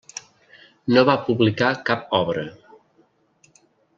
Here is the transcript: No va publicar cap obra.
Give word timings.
No 0.95 1.03
va 1.09 1.15
publicar 1.27 1.69
cap 1.91 2.17
obra. 2.23 2.47